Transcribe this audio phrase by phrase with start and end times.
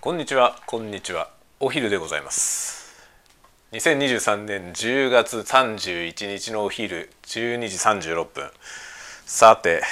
[0.00, 1.28] こんにちはこんにちは。
[1.58, 2.94] お昼でございます。
[3.72, 8.48] 2023年10月31日のお昼12時36分。
[9.26, 9.82] さて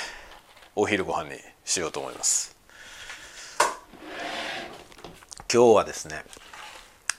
[0.77, 1.31] お昼ご飯に
[1.65, 2.57] しようと思います。
[5.53, 6.23] 今日はですね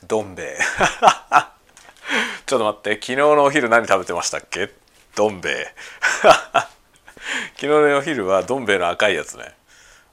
[0.08, 0.58] どん兵衛。
[2.48, 4.72] ちょっと待って昨日のお昼何食べてましたっけ？
[5.14, 5.76] どん兵衛。
[6.24, 9.54] 昨日のお昼はどん兵衛の赤いやつね。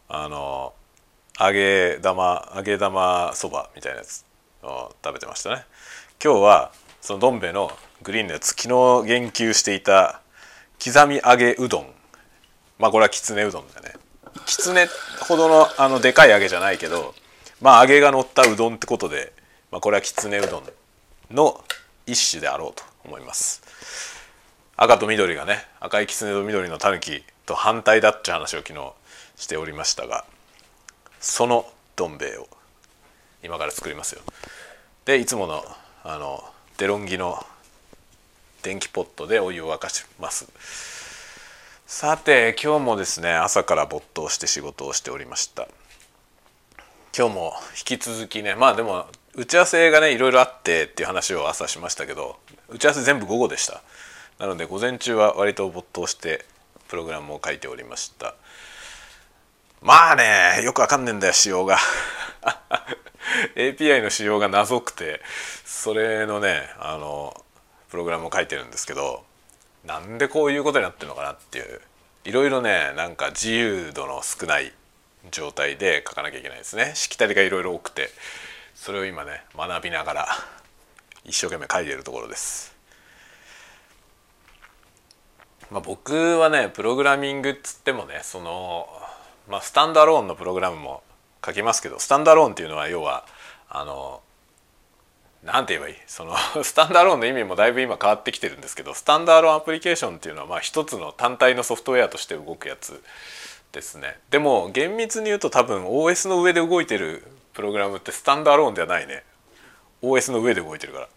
[0.09, 0.75] あの
[1.39, 4.25] 揚げ玉揚げ玉そばみたいなやつ
[4.63, 5.65] を食べてましたね。
[6.23, 7.71] 今日はそのどん兵衛の
[8.03, 8.69] グリーンのやつ昨日
[9.07, 10.21] 言及していた
[10.85, 11.87] 刻み揚げうどん。
[12.79, 13.95] まあこれはきつねうどんだよね。
[14.47, 14.89] きつね
[15.21, 17.15] ほどのあのでかい揚げじゃないけど
[17.61, 19.33] まあ揚げが乗ったうどんってことで、
[19.71, 20.63] まあ、これはきつねうどん
[21.31, 21.65] の
[22.07, 23.63] 一種であろうと思います。
[24.77, 28.93] 赤と緑がね赤いきつねと緑のたぬきと反対だって話を昨日
[29.37, 30.25] しておりましたが
[31.25, 31.65] その
[31.97, 32.47] どん兵衛を
[33.43, 34.21] 今から作りますよ。
[35.07, 35.65] でいつもの
[36.05, 36.45] あの
[36.77, 37.45] デロンギの
[38.63, 40.47] 電気ポットでお湯を沸かします。
[41.87, 45.67] さて今日もですね朝から没頭して仕事をしておりました。
[47.17, 52.37] 今日も引き続きねまあでも打ち合わせがねいろいろあってっていう話を朝しましたけど
[52.69, 53.81] 打ち合わせ全部午後でした。
[54.39, 56.45] なので午前中は割と没頭して
[56.89, 58.35] プログラムを書いておりました。
[59.85, 61.77] まあねよくわかんねえんだよ仕様が。
[63.55, 65.21] API の仕様が謎くて。
[65.65, 67.45] それのねあの
[67.91, 69.23] プログラムを書いてるんですけど
[69.85, 71.81] なんでこういうことになってるのかなっていう。
[72.25, 74.73] いろいろねなんか自由度の少ない
[75.31, 76.93] 状態で書かなきゃいけないですね。
[76.95, 78.09] しきたりがいろいろ多くて。
[78.75, 80.29] それを今ね学びながら
[81.25, 82.75] 一生懸命書いているところです。
[85.71, 88.89] まあ、僕はねプログラミングっつってもねその
[89.49, 91.03] まあ、スタンドアローンのプログラムも
[91.45, 93.27] 書きますけどスタンドアローンっていうのは要は
[93.69, 94.23] あの
[95.43, 95.97] なんて言えばいい？
[96.07, 103.03] その スタンドアローンの意味もだいぶ今変わってきてるんですけどスタンドアローンアプリケーションっていうのはまあ一つの単体のソフトウェアとして動くやつ
[103.73, 104.19] ですね。
[104.31, 107.23] でも厳密に言うと多分 OS の上で動いてる
[107.53, 109.23] プログラムってスタンドアローンではないね。
[110.03, 111.09] OS の上で動いてるから。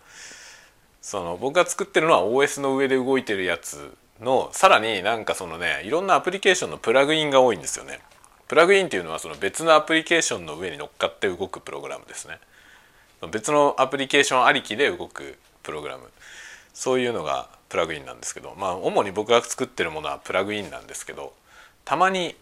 [1.01, 8.01] その僕が作ってるのは OS の上で動いてるやつのさらになんかそのねいろんなアプリケーションのプラグインが多いんですよね。
[8.47, 12.39] プラグインっていうのはその別のアプリケーションの上に乗っかって動くプログラムですね。
[13.31, 16.09] 別のアプリケーションありきで動くプログラム。
[16.73, 21.33] そういうのがプラグインなんですけどまあ主に僕が作ってるものはプラグインなんですけど
[21.85, 22.35] たまに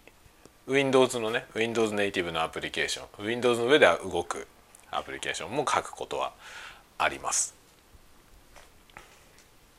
[0.68, 4.46] Windows のね Windows ネイティブのアプリケーション Windows の上では動く
[4.92, 6.34] アプリケーションも書くことは
[6.98, 7.56] あります。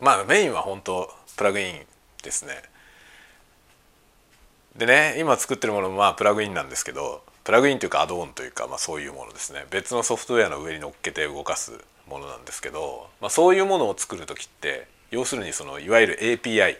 [0.00, 1.86] まあメインは本当プラグイン
[2.22, 2.62] ですね。
[4.78, 11.72] でね今作ってるものもまあプラグインなんですけどプラグインというかアドオンというか、まあ、そういうものですね別のソフトウェアの上に乗っけて動かす
[12.08, 16.76] ものなんですけど、まあ、そういうものを作る時って要するにそのいわゆる API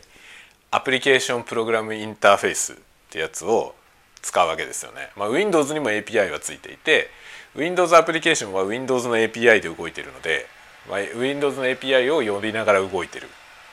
[0.70, 2.76] アプリケーションプログラムインターフェースっ
[3.10, 3.74] てやつを
[4.20, 5.10] 使うわけですよね。
[5.16, 7.08] まあ、Windows にも API はついていて
[7.54, 10.46] Windows アプリケーションは Windows の API で動いているので、
[10.90, 13.28] まあ、Windows の API を呼びながら動いてる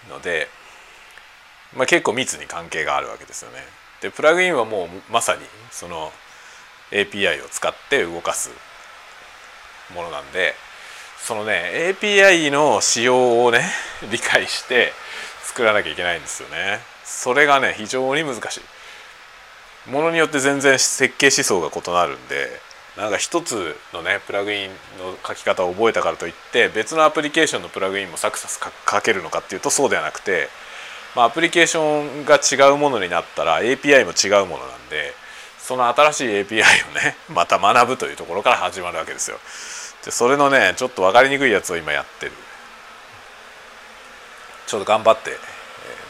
[0.09, 0.47] ので、
[1.75, 3.82] まあ、結構密に関係があるわけですよね。
[4.03, 5.39] でプラグインはもうまさに
[5.71, 6.11] その
[6.91, 8.51] API を使って動かす
[9.95, 10.55] ものなんで
[11.25, 13.63] そのね API の仕様をね
[14.11, 14.91] 理解して
[15.43, 16.81] 作らなきゃいけないんですよね。
[17.05, 19.89] それがね非常に難しい。
[19.89, 22.59] ものによって全然設計思想が異なるんで
[22.97, 30.49] なんか一つのねプラグインの書き方を覚えたからといって別のアプリケーションのプラグインもサクサク書けるのかっていうとそうではなくて
[31.15, 35.13] まあ、アプリケーションが違うものになったら API も違うものなんで
[35.59, 39.39] その新しい API をね また学ぶというところから始まるわけですよ。
[40.03, 42.33] でそれのねちょっと分かりにくいやつを今やってる。
[44.67, 45.37] ちょっと頑張って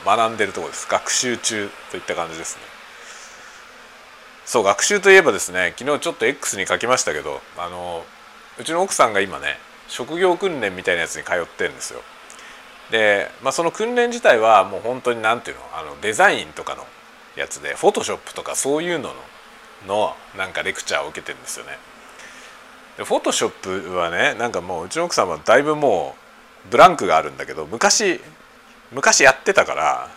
[0.06, 0.88] 学んでるところです。
[0.90, 2.62] 学習中といった感じですね。
[4.46, 8.06] そう学習といえばですね昨日ちょっと X に書きましたけどあの
[8.58, 9.58] うちの奥さんが今ね
[9.88, 12.02] 職業訓練みたいなやつに通ってるんですよ。
[12.94, 16.86] で、まあ、その訓練自体はもう本当に何ていうのあのデザインとかの
[17.36, 19.16] やつでフォトショップとかそういうのの
[19.88, 21.72] のなんかレクチャーを受けてるんですよね。
[22.98, 26.16] でフォトショップはねなんかもううちの奥さんはだいぶも
[26.68, 28.22] うブランクがあるんだけど昔
[28.92, 30.10] 昔やってたから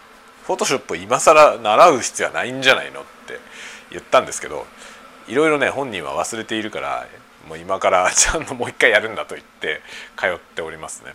[0.45, 3.41] フォトショップ今更習う必要はないんじゃないのって
[3.91, 4.67] 言ったんですけど
[5.29, 7.07] いろいろね本人は忘れているから
[7.49, 9.81] もう今からちゃんともう一回やるんだと言って
[10.19, 11.15] 通っておりますね。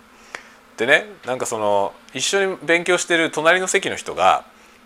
[0.82, 4.46] でねなんかその一緒に勉強してる隣の席の人が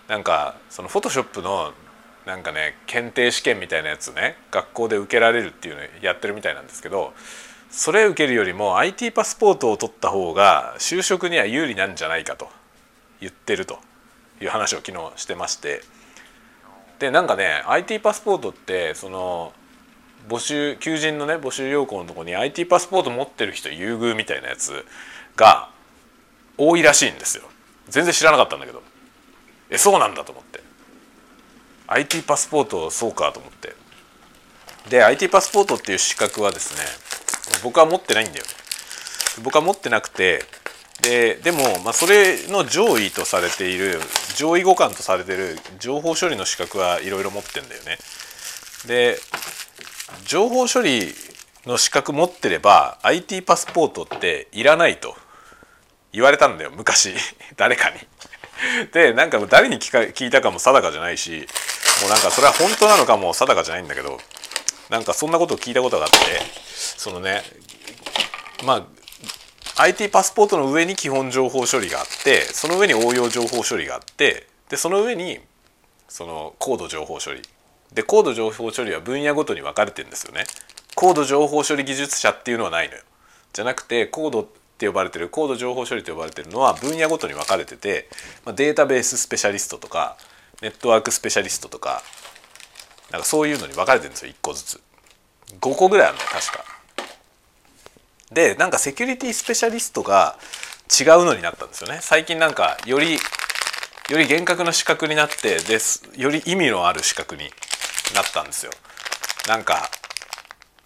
[0.09, 1.71] なんかそのフォトショップの
[2.25, 7.13] なんかね検定試験みたいなやつね学校で受けられるっていうのやってるみたいなんですけど
[7.69, 12.50] それ受けるよりも IT パスポートを取った方が就職には有利なんじゃないかと
[13.21, 13.80] 言ってると
[14.41, 15.81] いう話を昨日してまして。
[17.00, 19.53] でなんかね IT パスポートってその
[20.27, 24.86] 募集求人のね募集要項のとこに IT パスポート持ってる人優遇みたいなやつ
[25.38, 25.69] が
[26.57, 27.44] 多いらしいんですよ。
[27.90, 28.81] 全然知らなかったんだけど。
[29.69, 30.62] えそうなんだと思って。
[31.88, 33.75] IT パスポートそうかと思って。
[34.90, 36.86] で IT パスポートっていう資格はですね
[37.63, 38.46] 僕は持ってないんだよ
[39.44, 40.44] 僕は持ってなくて
[41.02, 44.00] ででも、まあ、それの上位とされている
[44.38, 47.98] 上位互換とされている情報処理の資格はいろいろ持ってんだよね。
[48.88, 49.18] で
[50.25, 51.13] 情報処理
[51.66, 55.18] の資格持ってれば IT パスポートっていらないと。
[56.15, 57.13] 言われたんだよ昔
[57.56, 57.97] 誰かに。
[58.94, 61.47] でなんか誰に聞か聞いたかも定かじゃないし
[62.01, 64.19] もうなんかそれは本当なのかも定かじゃないんだけど
[64.89, 66.17] なんかそんなことを聞いたことがあって
[66.97, 67.44] そのね
[68.63, 68.88] ま
[69.75, 75.41] あ IT パスポートの上に基本情報処理があってその上に応用情報処理があってでその上に
[76.07, 77.41] その高度情報処理
[77.94, 80.45] で高度情報処理は分野ごとに分かれてるんですよね。
[80.95, 83.01] 高度情報処理技術者っていうのはないのよ。
[83.53, 88.10] じゃなくて高度って呼ばれてる高度情報処理と呼ばれてるのは分野ごとに分かれてて、
[88.44, 90.18] まあ、データベーススペシャリストとか
[90.62, 92.01] ネットワークスペシャリストとか
[93.10, 94.81] なんかそういうのに分かれてるんですよ1個ずつ。
[95.62, 96.66] 5個ぐらいあるの確か。
[98.31, 100.38] でなんかセキュリティスペシャリストが
[100.89, 102.00] 違うのになったんですよね。
[102.01, 103.13] 最近なんかより
[104.10, 107.44] より厳格な資格になってですより意味のある資格に
[108.13, 108.72] なったんですよ。
[109.48, 109.89] なんか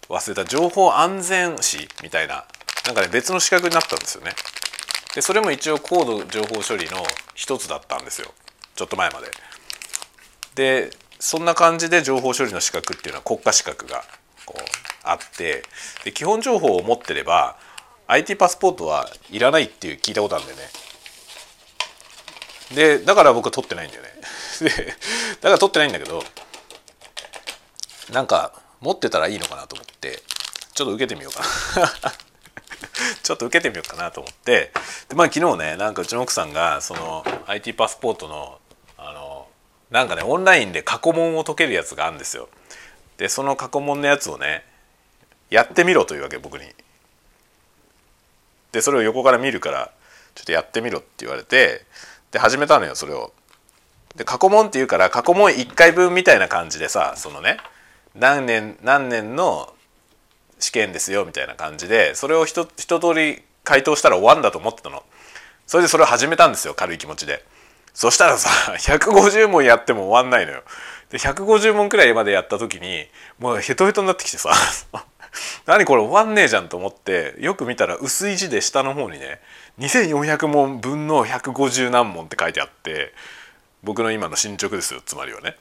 [0.08, 0.44] 忘れた。
[0.44, 2.44] 情報安全士みたいな
[2.86, 4.32] なんかね別の資格になったんですよね。
[5.14, 7.02] でそれも一応高度情報処理の
[7.34, 8.32] 一つだったんですよ。
[8.74, 9.30] ちょっと前まで。
[10.54, 14.04] でそんな感じで情報処理の資格っていうのは国家資格が
[14.46, 14.62] こう
[15.02, 15.62] あって。
[16.04, 17.58] で基本情報を持ってれば
[18.06, 20.64] IT パスポートはいらないっていう聞いたことあるんだよね。
[22.74, 24.10] でだから僕は取ってないんだよね。
[24.60, 24.94] でだ
[25.42, 26.24] から取ってないんだけど
[28.10, 30.22] なんか持ってたらいいのかなと思って
[30.74, 31.42] ちょっと受けてみようか
[31.80, 32.29] な。
[33.22, 34.72] ちょっと受けてみようかなと思って
[35.08, 38.58] でまあ昨日ねなんかうちの奥さんがその IT パスポートの
[38.96, 39.48] あの
[39.90, 42.48] なんかねオンラインで過去問を解けるやつがあるんですよ。
[43.16, 44.64] でその過去問のやつをね
[45.50, 46.64] やってみろというわけ僕に。
[48.72, 49.90] でそれを横から見るから
[50.34, 51.84] ちょっとやってみろって言われて
[52.30, 53.32] で始めたのよそれを。
[54.16, 57.58] で過去問っていうから過去問1回分みたいな感じでさそのね
[58.14, 59.72] 何年何年の
[60.60, 65.02] 試験ですよみたいな感じでそれを一一通り回答したら終わんだと思ってたの。
[65.66, 67.44] それでそれを始めたんですよ軽い気持ちで。
[67.94, 70.62] そしたらさ150問やっても終わんないのよ。
[71.10, 73.06] で150問くらいまでやった時に
[73.38, 74.52] もうヘトヘトになってきてさ。
[75.64, 79.40] 何これ終わんねえじゃんと思ってよく見たら薄い字で下の方にね
[79.78, 83.14] 2400問分の150何問って書いてあって
[83.84, 85.56] 僕の今の進捗ですよつまりはね。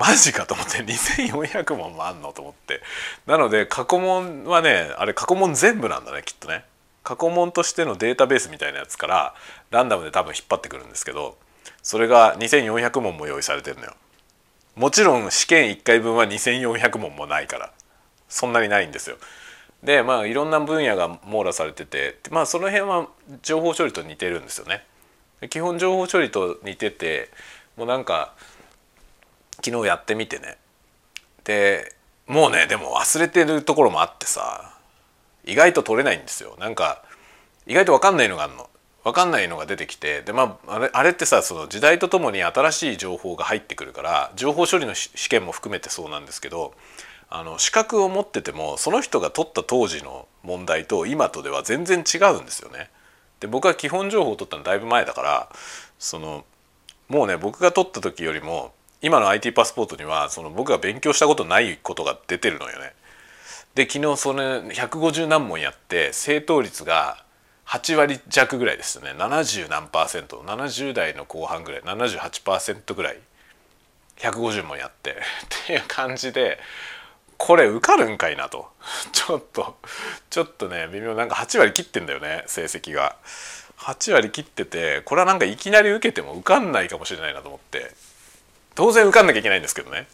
[0.00, 2.80] マジかと思って2400問もあんのと思って。
[3.26, 6.64] なので過去問はねあれ過去問全部なんだねきっとね。
[7.02, 9.34] 過去問としてのデータベースみたいなやつから
[9.70, 11.36] ランダムで多分引っ張ってくるんですけど
[11.82, 13.94] それが2400問も用意されてるのよ。
[14.74, 17.70] もちろん試験1回分は2400問もないから。
[18.30, 19.16] そんなにないんですよ。
[19.82, 23.08] でまあいろんな分野が網羅されててまあその辺は
[23.42, 24.84] 情報処理と似てるんですよね。
[25.50, 27.28] 基本情報処理と似てて
[27.76, 28.34] もうなんか
[29.64, 30.56] 昨日やってみてね。
[31.44, 31.94] で
[32.26, 34.74] もうねでも忘れてるところもあってさ
[35.44, 36.56] 意外と取れないんですよ。
[36.58, 37.02] なんか
[37.66, 38.68] 意外と分かんないのがあるの。
[39.02, 46.74] 分かんないのが出てきてでまああれあれってさその時代とともに新しい情報が入ってくるから情報処理の試験も含めてそうなんですけど
[47.30, 52.90] あの資格を持っててもその人が取った当時の問題と今とでは全然違うんですよね。
[53.38, 55.48] で僕は基本情報を取ったのだいぶ前だから
[55.98, 56.44] その
[57.08, 62.92] もうね僕が取った時よりも今の IT パスポートにはその僕が勉強したことないことが出てるのよね。
[63.74, 67.24] で昨日それ150何問やって正答率が
[67.66, 69.12] 8割弱ぐらいですよね。
[69.12, 70.42] 70何パーセント。
[70.42, 71.82] 70代の後半ぐらい。
[71.82, 73.18] 78%ぐらい。
[74.18, 75.12] 150問やって。
[75.62, 76.58] っていう感じで
[77.38, 78.68] これ受かるんかいなと。
[79.12, 79.78] ちょっと
[80.28, 81.14] ちょっとね微妙。
[81.14, 83.16] なんか8割切ってんだよね成績が。
[83.78, 87.94] 8割切っててこれはなんかいきなり受けても受かんないかもしれないなと思って。
[88.74, 90.06] 当然受かんなきゃいけないんですけどね。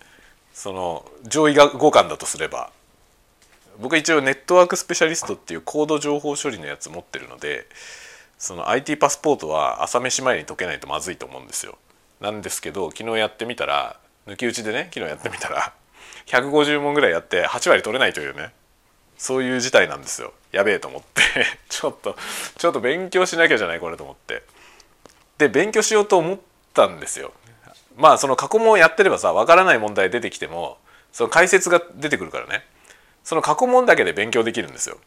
[0.52, 2.70] その上位互換だとすれば。
[3.78, 7.66] 僕一応ネットワークスペシャリストっていう高度情報処理のやつ持ってるので
[8.38, 11.76] その IT パスポートは朝飯前に解けないとまずいと思うんですよ。
[12.20, 15.74] なんですけど昨日やってみたら抜き打ちでね昨日やってみたら
[16.26, 18.52] 150問ぐらいやって8割取れないというね
[19.18, 20.32] そういう事態なんですよ。
[20.52, 21.22] やべえと思って。
[21.68, 22.16] ちょっと
[22.56, 24.42] ちょっと勉強しなきゃじゃないこれと思って。
[25.38, 26.38] で勉強しようと思っ
[26.72, 27.32] たんですよ。
[27.96, 30.78] まあその過去問やってればさわからない問題出てきても
[31.12, 32.64] その解説が出てくるからね。
[33.24, 34.98] その過去問だけで勉強できるんですよ。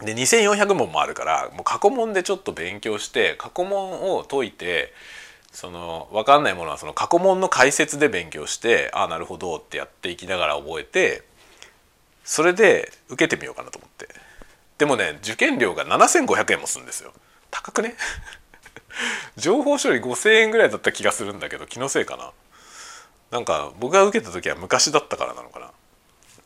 [0.00, 4.92] で2400問もあるからもう過去問でちょっと勉強して過去問を解いて
[5.52, 11.22] その分かんないものはその過去問の解説で勉強してああなるほどってやっていきながら覚えて
[12.24, 14.08] それで受けてみようかなと思って。
[14.78, 17.12] でもね受験料が7500円もするんですよ。
[17.50, 17.94] 高くね？
[19.36, 22.30] 情報処理5,000円ぐらいだった気がするんだけど気のせいかな。
[23.30, 25.70] なんか僕が受けた時は昔だったからなのかな。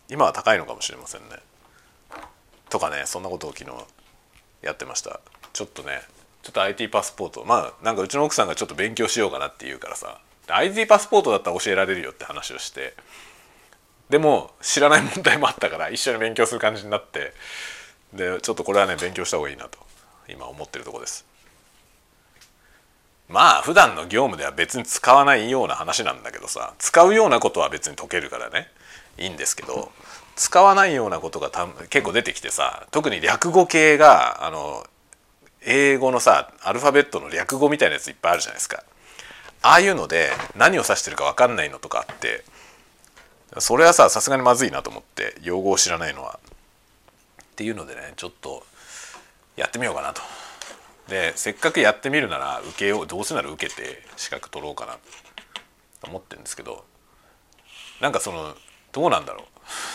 [0.09, 1.29] 今は高いのかもしれませんね。
[2.69, 3.77] とかねそんなことを昨日
[4.63, 5.21] やってました。
[5.53, 6.01] ちょっとね
[6.43, 12.95] ちょっと IT パスポートまあなんかうちの奥さんがちょっと勉強しようかなって言うからさ IT パスポートだったら教えられるよって話をして
[14.11, 17.33] でも知らない問題もあったから一緒に勉強する感じになって
[18.13, 19.81] でちょっとこれはね勉強した方がいいなと
[20.29, 21.26] 今思ってるとこです。
[23.29, 28.69] まあ普段の業務では別に使わないような話なんだけどさ使うようなことは別に解けるからね。
[29.19, 29.91] いいんですけど
[30.37, 31.51] 使わないようなことが
[31.89, 34.87] 結構出てきてさ特に略語系があの
[35.63, 38.85] 英語のさアルファベットの略語みたいなやついっぱいあるじゃないですか。
[39.63, 42.45] ああいうので何を指してるか分かんないのとかあって
[43.59, 46.39] それはささすがにまずいなと思って用語を知らないのは。
[47.43, 48.65] っていうのでねちょっと
[49.57, 50.21] やってみようかなと。
[51.09, 54.95] でせっかくやってみるなら受けようどうせなら受けて資格取ろうかな
[56.01, 56.85] と思ってるんですけど
[58.01, 58.55] なんかその
[58.93, 59.47] どうなんだろう。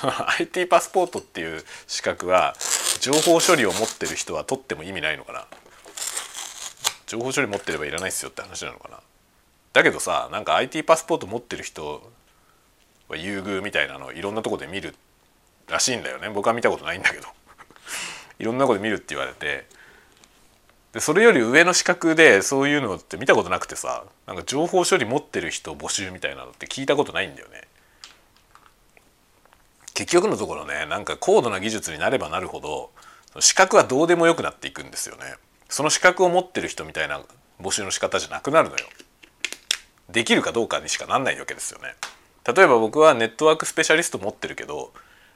[0.40, 2.54] IT パスポートっていう資格は
[3.00, 5.48] 情報処理を持ってる人は取っても意味ないのかな。
[7.08, 9.00] 情報処理持ってればいらないっすよって話なのかな。
[9.74, 12.04] だけどさなんか IT パスポート持ってる人
[13.08, 14.96] は優遇みたいなのをいろんなとこで見る
[15.68, 16.30] らしいんだよね。
[16.30, 17.28] 僕は見たことないんだけど。
[18.40, 19.66] いろんなとこで見るって言われて
[20.94, 27.64] でそれより上の資格でそういうのって見たことなくてさなんか情報処理持ってる人募集みたいなのって聞いたことないんだよね。
[29.94, 32.92] 結局のところねなんか高度な技術になればなるほど
[33.40, 35.36] 資格はどうでもよくなっていくんですよね。
[35.70, 37.22] その資格を持ってる人みたいな
[37.62, 38.86] 募集の仕方じゃなくなるのよ。
[40.10, 41.96] できるかどうかにしかなんないわけですよね。
[42.46, 44.92] 例えば僕はネットワークスペシャリスト持ってるけど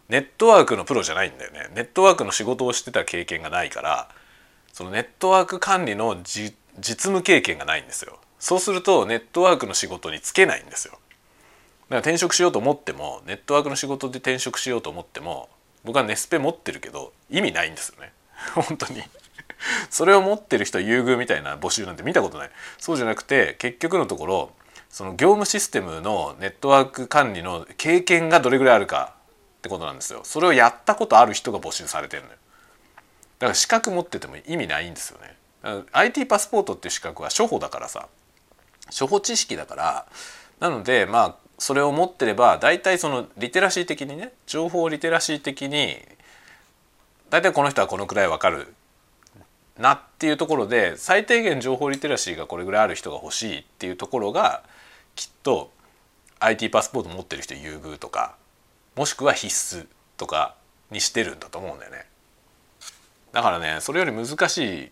[0.09, 1.69] ネットワークのプロじゃないんだよね。
[1.73, 4.09] ネットワークの仕事をしてた経験がないから
[4.75, 8.19] そのネットワーク管理の実務経験がないんですよ。
[8.39, 10.95] そうするとネットワークの仕事に就けないんですよ。
[10.95, 11.01] だか
[11.91, 15.47] ら転職しようと思ってもネットワークの仕事で転職しようと思っても
[15.85, 18.11] 僕はネスペ持ってるけど意味ないんですよね。
[18.53, 19.01] 本当に。
[19.89, 22.51] それを持ってる人優遇みたいな募集なんて見たことない。
[22.77, 24.51] そうじゃなくて結局のところ
[24.89, 29.13] その業務システムのネットワーク管理の経験がどれぐらいあるか
[29.59, 30.19] ってことなんですよ。
[30.25, 32.35] それをやったことある人が募集されてるのよ。
[33.39, 35.35] だから資格持ってても意味ないんですよね。
[35.91, 38.07] IT パスポートっていう資格は初歩だからさ。
[38.87, 40.05] 初歩知識だから。
[40.59, 45.97] なのでまあそれを持ってれば大体そのリテラシー的にね情報リテラシー的に
[47.29, 48.73] 大体この人はこのくらいわかる
[49.77, 54.63] なっていうところで最低限情報リテラシーがこれぐらいある人が欲しいっていうところが
[55.15, 55.71] きっと
[56.39, 58.35] IT パスポート持ってる人優遇とか
[58.95, 59.87] もしくは必須
[60.17, 60.55] とか
[60.91, 62.05] にしてるんだと思うんだよね。
[63.35, 64.89] だからねそれより難し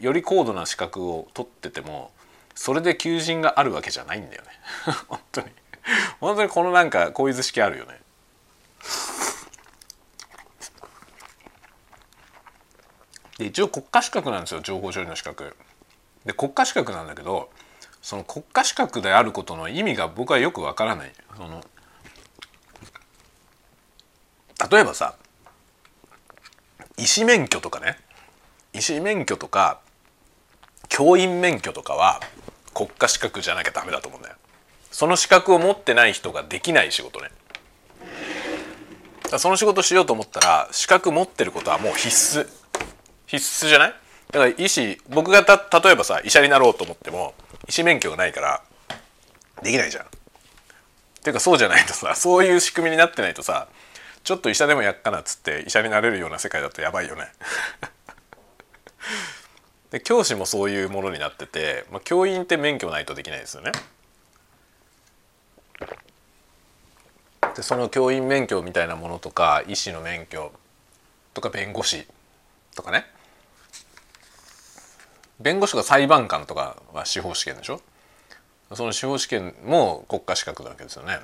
[0.00, 2.10] いより高度な資格を取ってても
[2.56, 4.48] それで求人があるわけじゃないんだよね。
[5.06, 5.46] 本当に。
[6.18, 8.00] 本当にこのなんかこういう図式あるよね。
[13.38, 15.54] で一応国家資格なんですよ情報処理の資格。
[16.24, 17.50] で国家資格なんだけど
[18.02, 21.12] その国家資格であることの意味が僕はよくわからない。
[21.36, 21.62] その
[24.72, 25.14] 例えばさ
[26.98, 27.98] 医師免許とかね。
[28.72, 29.80] 医師免許とか
[30.88, 32.20] 教員免許とかは
[32.74, 34.36] 国家資格じゃなきゃダメだと思うんだよ。
[34.90, 37.30] その資格を持ってない人ができない仕事ね。
[39.38, 42.48] その仕事しようと思ったら資格持ってることはもう必須。
[43.26, 43.94] 必須じゃない？
[44.30, 47.34] だから医師僕がた例えばさ医者になろうと思っても
[47.68, 48.62] 医師免許がないから
[49.62, 50.04] できないじゃん。
[50.04, 50.08] っ
[51.22, 53.66] ていうかそうじゃないとさそういう仕組みになってないとさ
[54.26, 57.30] ちょっと医者でもやっかなっつって医者になれるような世界だとやばいよね。
[59.92, 63.70] で教師もそういうものになってて、まあ、教員って免許ないとできないですよね。
[67.54, 70.52] でその教員免許みたいなものとか医師の免許
[71.32, 72.08] とか弁護士
[72.74, 73.08] とかね
[75.38, 77.80] 弁護士が裁判官とかは司法試験でしょ？
[78.74, 81.20] その司法試験も国家資格なわけですよね。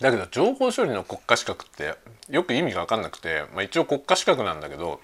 [0.00, 1.94] だけど情報処理の国家資格って
[2.28, 5.00] よく意味が分かんなくて、まあ、一応国家資格なんだけど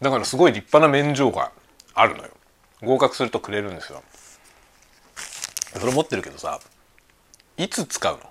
[0.00, 1.52] だからすごい立派な免状が
[1.94, 2.30] あるのよ。
[2.82, 4.02] 合格するとくれるんですよ。
[5.78, 6.60] それ持ってるけどさ
[7.56, 8.20] いつ使うの？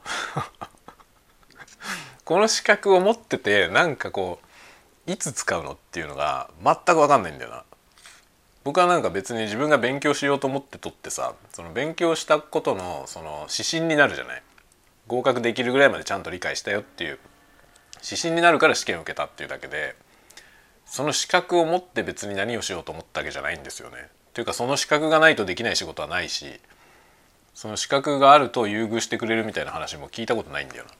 [2.25, 4.39] この資格を持っててなんかこ
[5.07, 7.63] ういつ使うのっていうのが全く分かんないんだよな。
[8.63, 14.43] 僕はなんか別に自分が勉強しようと思って取ってさその勉強したことのその指針になるじゃない。
[15.07, 17.19] 合格できるぐらいまでちゃんと理解したよっていう
[18.03, 19.95] 指針になるから試験を受けたっていうだけで
[20.85, 24.09] その資格を持って別に何をしようと思ったわけじゃないんですよね。
[24.33, 26.59] というかその資格がないとできない仕事はないし
[27.53, 30.91] その資格があると優遇してくれるみたいな話も聞いたことないんだよな。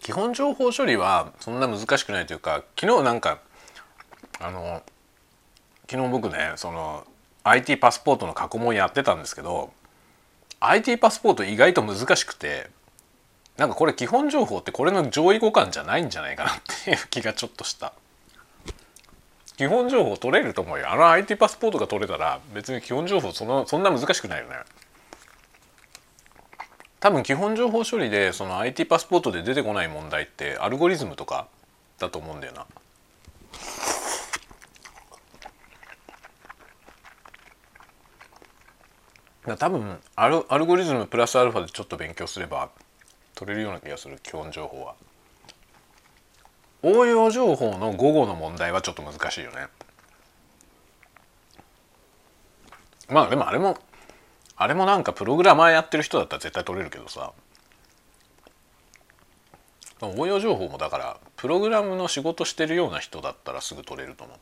[0.00, 3.38] 基本情報処理はそんな難しくないというか昨日なんか
[4.40, 4.82] あの
[5.88, 7.04] 昨日僕ねその
[7.44, 9.72] IT パスポートの過去問やってたんですけど
[10.60, 12.70] IT パスポート意外と難しくて
[13.56, 16.54] なんかこれ基本情報ってこれの上位互換じゃないんじゃないかなっ
[16.84, 17.92] ていう気がちょっとした。
[19.58, 20.90] 基本情報取れると思うよ。
[20.90, 24.56] あの IT パスポートが取れたら別に基本情報そのそんな難しくないよね。
[27.00, 31.48] 多分基本情報処理でその IT パスポートで出てこない問題ってアルゴリズムとか
[31.98, 32.66] だと思うんだよな。
[39.46, 42.68] だ多分アルアルゴリズムプラスアルファでちょっと勉強すれば
[43.34, 44.94] 取れるような気がする基本情報は。
[46.82, 49.68] 応用情報の午後の問題はちょっと難しいよね。
[53.08, 53.78] まあでもあれも
[54.60, 57.32] あれもなんかプログラマーやってる人だったら絶対取れるけどさ。
[60.02, 64.38] 応用情報もだからプログラムの仕事してるような人だったらすぐ取れると思う。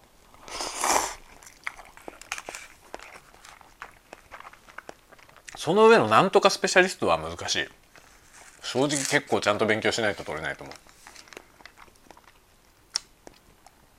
[5.57, 7.69] その上のなんとかスペシャリストは難しい。
[8.61, 10.77] 正直結構ちゃんと勉強しないと取れないと思う。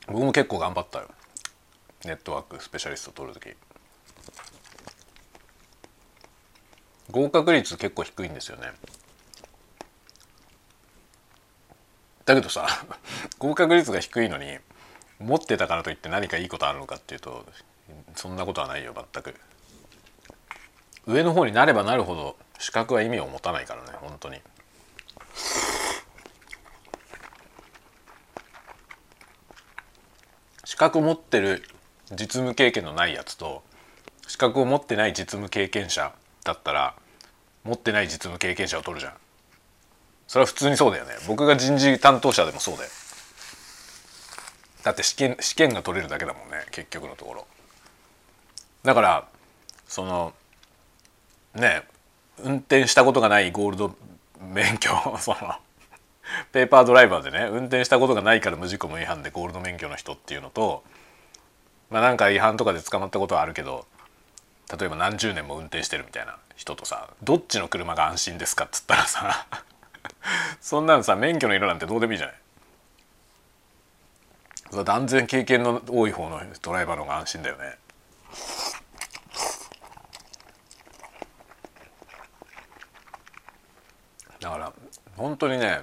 [0.08, 1.08] 僕も結構頑張ったよ。
[2.04, 3.56] ネットワークスペシャリスト取る時
[7.12, 8.72] 合格率結構低いんですよね。
[12.26, 12.68] だけどさ
[13.40, 14.60] 合格率が低いのに
[15.20, 17.46] 持ってたからといって何かいいことあるのかっていうと
[18.16, 19.36] そんなことはないよ全く。
[21.08, 24.42] 上の方になればなるほど資格は意味を持たないからね本当に。
[30.66, 31.64] 資格持ってる
[32.12, 33.64] 実務経験のないやつと
[34.28, 36.14] 資格を持ってない実務経験者
[36.50, 36.96] だったら
[37.64, 39.14] 持ってない実務経験者を取るじゃん。
[40.28, 41.12] それは普通にそうだよね。
[41.28, 42.90] 僕が人事担当者でもそうだよ。
[44.84, 47.48] だって試験試験が取れるだけだもんね結局のところ。
[48.84, 49.28] だから
[49.88, 50.34] その
[51.54, 51.84] ね
[52.44, 53.96] 運転したことがないゴールド
[54.40, 55.56] 免許 その
[56.52, 60.84] ペーパードライバーでね運転したことがないから無事故無違反でゴールド免許の人っていうのと
[61.90, 63.86] まあなんか違反とかで捕まったことはあるけど
[64.78, 69.48] 例えば何十年も運転してるみたいな人とさどっちの車が安心ですかっつったらさ
[70.62, 72.36] そんなのさ免許の色なんてどうでもいいじゃない。
[74.86, 77.78] 断然経験の多い方のドライバーの方が安心だよね。
[84.40, 84.74] だから
[85.18, 85.80] 本当にね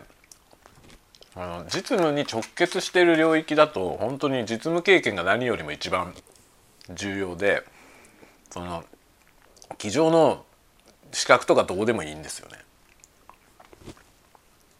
[1.34, 6.14] あの実務に直結している領域だと本当に実務経験が何よりも一番
[6.94, 7.64] 重要で
[8.56, 8.84] その
[9.76, 10.46] 机上の
[11.12, 12.56] 資格とかどうでもいいんですよね。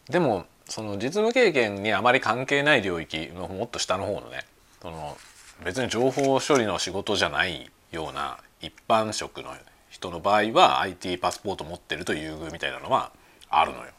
[0.09, 4.45] でもその実務経験にあまり関係ない領域のもっと下の方のね
[4.81, 5.15] その
[5.63, 9.53] 別に情報処理の仕事じゃないような一般職の
[9.89, 13.11] 人の場合は IT パスポート持ってると優遇みたいなのは
[13.47, 13.91] あるのよ。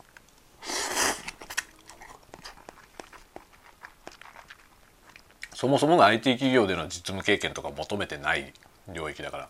[5.54, 8.52] そもそもが IT 企業での実務経験とか求めてない
[8.88, 9.48] 領域だから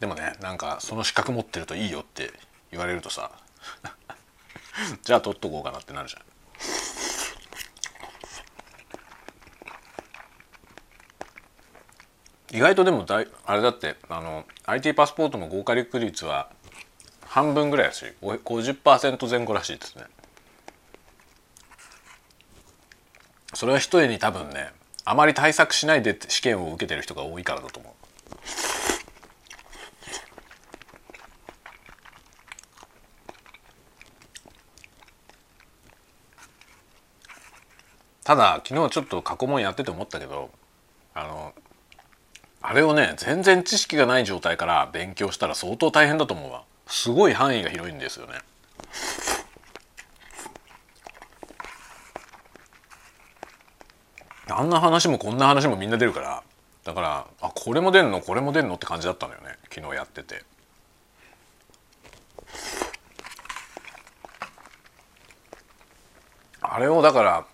[0.00, 2.32] でもねなんかその資格持ってるといいよって
[2.70, 3.30] 言われるとさ
[5.02, 6.22] じゃあ取っとこうかなってなるじゃん。
[12.52, 16.48] 意外とでもだいあれだってあの IT パスポートの合格率は
[17.26, 20.04] 半分ぐらいだし50%前後らしいですね
[23.52, 24.70] それは一重に多分ね
[25.04, 28.05] あまり対策しないで試験を受けてる人が多いからだと思う。
[38.26, 40.50] ただ昨日ちょっと過去問やってて思ったけど
[41.14, 41.54] あの
[42.60, 46.64] あれをね全然知識がない状態から勉強したら相当大変だと思うわ。
[46.88, 48.32] すごい範囲が広いんですよね。
[54.50, 56.42] あんな話もこんな話もみんな出るから
[56.82, 58.20] だからあこれも出んの？
[58.20, 58.74] これも出んの？
[58.74, 59.56] って感じだったのよね。
[59.72, 60.42] 昨日やってて。
[66.60, 67.46] あれをだから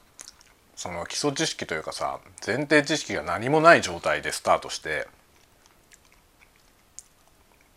[0.83, 5.07] その基礎知識というかさ前提知識が何もない状態でスタートして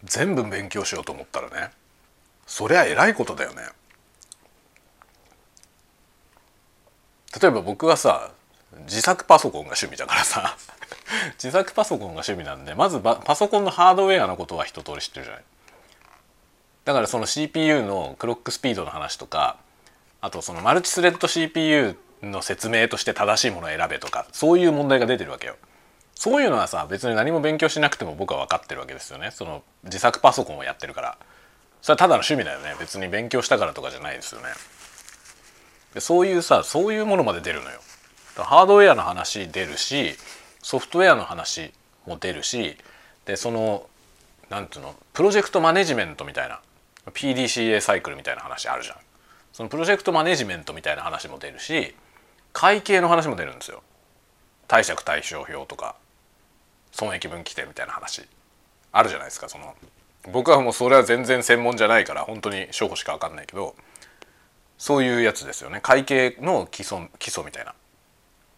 [0.04, 1.70] 全部勉強しようと思ったらね
[2.48, 3.62] そりゃえらいことだよね。
[7.40, 8.32] 例えば僕はさ
[8.88, 10.58] 自作パソコンが趣味だからさ
[11.38, 15.44] 自作パソコンが趣味なんでまずパソコンのハードウェアのことは一通り知ってるじゃない。
[16.86, 19.58] だからその CPU のクロックスピードの話とか
[20.22, 21.96] あとそのマルチスレッド CPU
[22.32, 25.56] の説明として正しいものを選べとかそういう問題が出てるわけよ。
[26.16, 29.32] そういうのはさ別に何も勉強しなくても僕は分かってるわけですよね。
[29.32, 31.18] その自作パソコンをやってるから。
[31.82, 32.76] それはただの趣味だよね。
[32.80, 34.48] 別に勉強したからとかじゃないですよね。
[35.94, 37.80] でそういうさそういうものまで出るのよ。
[38.38, 40.16] ハードウェアの話出るし
[40.62, 41.72] ソフトウェアの話
[42.06, 42.78] も出るし
[43.26, 43.88] でその
[44.50, 46.60] なんていうのプロジェクトマネジメントみたいな
[47.08, 48.98] PDCA サイクルみたいな話あるじゃん。
[49.54, 51.96] そのプロジェクトマネジメントみたいな話も出るし
[52.56, 53.84] 会計の話も出るんですよ。
[54.70, 55.98] 貸借対照表とか
[56.94, 58.26] 損益分岐点みたいな話。
[58.94, 59.76] あるじゃないですかその
[60.32, 63.76] 僕はもうそれは全然専門じゃないから本当に初歩しか分かんないけど
[64.78, 65.82] そういうやつですよね。
[65.82, 67.66] 会計の基礎基礎みたい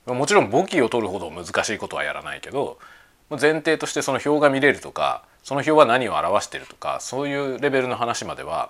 [0.06, 0.14] な。
[0.14, 2.78] もちろん簿記を取るほど難しいことはやらないけど
[3.32, 8.70] 前提としてその表が見れるとかその表は何を表してるとかそういうレベルの話までは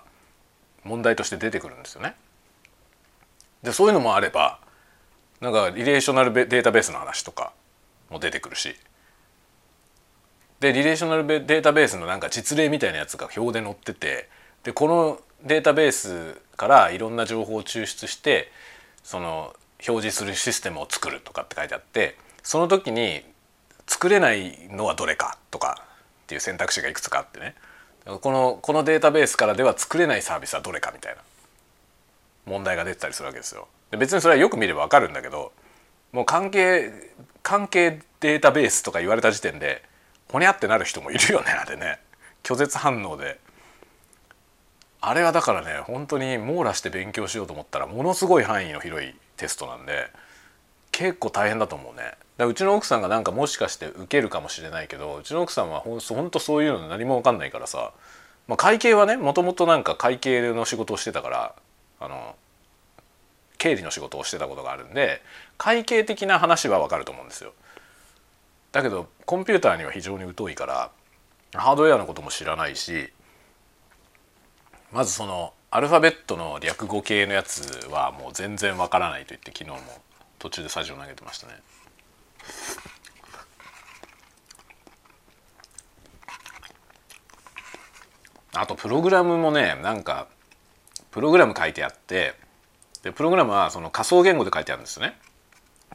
[0.86, 2.16] 問題として出てくるんですよね。
[3.62, 4.60] でそういうのもあれば
[5.42, 7.54] なんかリレーショナルデータベースの話とか
[8.10, 8.76] も出てくるし。
[10.60, 14.28] でリレーショナルデータベースのなんか実例みたいなやつが表で載ってて
[14.64, 18.52] でこのデータベースからいろんな情報を抽出して
[19.04, 19.56] その
[19.88, 23.22] 表示するシステムを作るとかって書いてあってその時に
[23.86, 25.84] 作れないのはどれかとか
[26.24, 27.56] っていう選択肢がいくつかあってね。
[28.22, 31.22] このこのデータベースからでは作れないサービスはどれかみたいな。
[32.48, 33.68] 問題が出てたりするわけですよ。
[33.92, 35.52] で別にそれはよく見ればわかるんだけど
[36.12, 36.92] もう関係
[37.44, 39.84] 関係データベースとか言われた時点で
[40.32, 42.00] ほにゃってなる人もいるよねあれね。
[42.44, 43.40] 拒絶反応で。
[45.00, 50.08] あれはだからね本当に網羅して勉強しようと思ったらものすごい範囲の広いテストなんで
[50.92, 52.14] 結構大変だと思うね。
[52.38, 57.94] だうちの奥さんがなんかもしかして受けるかもしれないけどうちの奥さんはほんとそういうの何も分かんないからさ、
[58.48, 61.56] まあ、会計はねもともとなんか会計の仕事をしてたから
[62.00, 62.36] あの
[63.58, 65.22] 経理の仕事をしてたことがあるんで
[65.58, 67.54] 会計的な話はわかると思うんですよ。
[68.72, 70.92] だけどコンピューターには非常に疎いから
[71.54, 73.12] ハードウェアのことも知らないし
[74.92, 79.78] まずそのアルファベットの略語系のやつはもう全然わからないと言って昨日も
[80.40, 81.54] 途中でサジを投げてましたね。
[88.54, 90.28] あとプログラムもねなんか
[91.18, 92.36] プログラム書いてあって
[93.02, 95.18] でプログラムはその仮想言語で書いてあるんですね。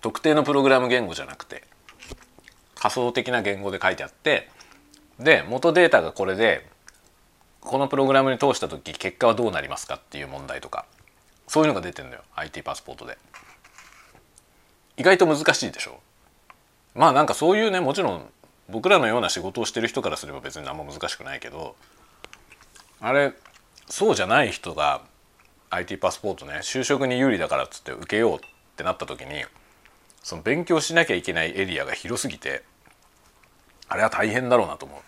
[0.00, 1.62] 特定のプログラム言語じゃなくて
[2.74, 4.50] 仮想的な言語で書いてあって
[5.20, 6.66] で元データがこれで
[7.60, 10.86] このプログラムに通した時結果はどうなりますかっていう問題とか
[11.46, 13.16] そういうのが出てるのよ IT パスポートで。
[14.96, 16.00] 意外と難しいでしょ。
[16.96, 18.28] まあなんかそういうねもちろん
[18.68, 21.76] 僕らのような仕事をしてる人からすれば別に何も難しくないけど
[23.00, 23.34] あれ
[23.88, 25.11] そうじゃない人が
[25.74, 28.38] IT パスポートね就職に有利だからっつって受けようっ
[28.76, 29.44] てなった時に
[30.22, 32.62] その勉強しなきゃいけないエリアが広すぎて
[33.88, 35.00] あれは大変だろうなと思う。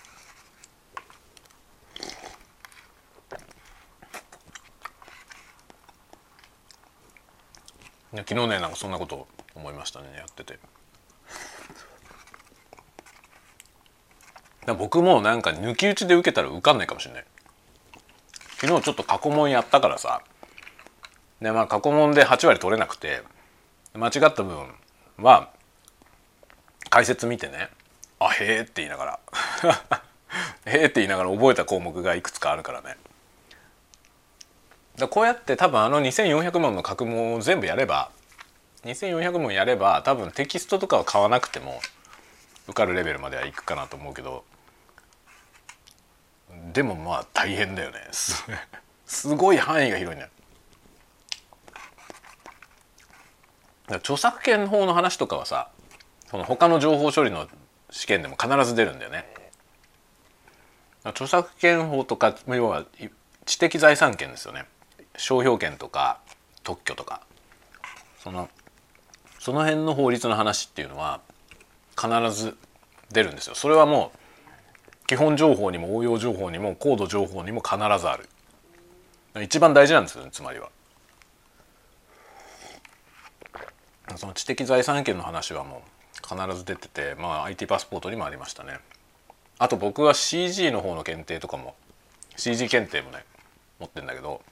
[8.16, 10.58] 昨日ねなんかそんなこと思いましたねやってて。
[14.78, 17.24] 僕もなんか抜き打ちで受けたら受かんないかもしれない
[18.56, 20.22] 昨日ちょっと過去問やったからさ
[21.40, 23.22] でまあ過去問で8割取れなくて
[23.94, 24.66] 間違った部分
[25.18, 25.50] は
[26.90, 27.68] 解説見てね
[28.18, 29.20] 「あへえ」って言いながら
[30.66, 32.96] 「へえ」って言いながら覚えた項目がいくつかあるからね。
[34.96, 38.10] だこうやって多分あの2400問の過去問を全部やれば
[38.84, 41.80] 2400問やれば多分テキストとかは買わなくても
[42.68, 44.44] 受かるレベルまではいくかなと思うけど
[46.72, 47.98] でもまあ大変だよね。
[48.12, 48.44] す
[49.34, 50.28] ごい範囲が広いね。
[53.88, 55.68] 著作権法の話とかはさ
[56.30, 57.46] その他の情報処理の
[57.90, 59.26] 試験でも必ず出るんだよね。
[61.04, 62.84] 著作権法とか要は
[63.44, 64.64] 知的財産権ですよね。
[65.16, 66.20] 商標権とか
[66.62, 67.22] 特許とか。
[68.18, 68.48] その
[69.38, 71.20] その辺の法律の話っていうのは
[71.94, 72.56] 必ず
[73.12, 73.54] 出るんですよ。
[73.54, 78.28] それはもう基本情報にも応用情報にも高度情報にも必ずある。
[79.42, 80.70] 一番大事なんですよねつまりは。
[84.16, 88.78] その知的財産権の話はもう必ず出ててまあ IT パスポートにもありましたね
[89.58, 91.74] あと僕は CG の方の検定とかも
[92.36, 93.24] CG 検定もね
[93.78, 94.42] 持ってんだけど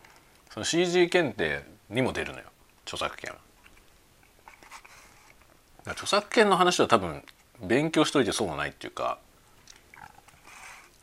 [0.51, 2.45] その CG 検定にも出るのよ
[2.85, 3.39] 著作権は。
[5.93, 7.23] 著作権の話は多分
[7.61, 9.19] 勉強しといて損はないっていうか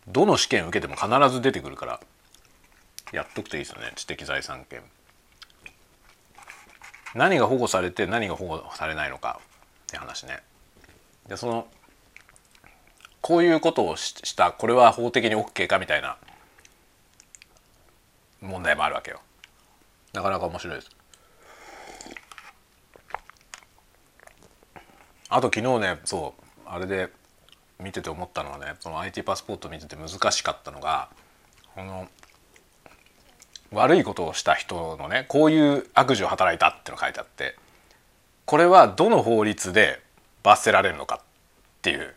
[0.07, 1.99] どの試験受けても必ず出てくるから
[3.11, 4.81] やっとくといいですよね知的財産権。
[7.15, 9.39] 何が保護されて何が保護されないのか
[9.83, 10.39] って話ね。
[11.27, 11.67] でその
[13.21, 16.17] こういうことをしたこれは法的に OK かみたいな
[18.41, 19.19] 問題もあるわけよ。
[20.13, 20.89] なかなか面白いです。
[25.29, 27.09] あと昨日ねそうあれで
[27.79, 31.09] 見てて思ったのはねその IT パスポート見てて難しかったのが
[31.75, 32.07] この
[33.71, 37.55] 悪いことをした人のねこういう悪事を働いたっての書いてあって
[38.45, 40.01] これはどの法律で
[40.41, 41.23] 罰せられるのかっ
[41.81, 42.15] ていう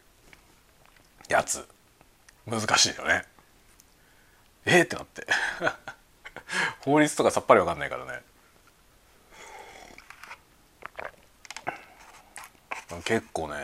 [1.28, 1.66] やつ。
[2.46, 3.24] 難しいよね。
[4.64, 5.26] えー、ってなって。
[6.80, 8.22] 法律とかさっぱり分かんないからね。
[13.04, 13.56] 結構ね